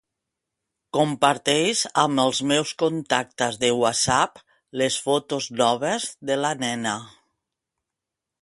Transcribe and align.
Comparteix 0.97 1.83
amb 2.03 2.21
els 2.23 2.39
meus 2.53 2.71
contactes 2.83 3.61
de 3.65 3.71
Whatsapp 3.81 4.41
les 4.83 4.99
fotos 5.09 5.51
noves 5.63 6.09
de 6.31 6.43
la 6.45 6.55
nena. 6.67 6.99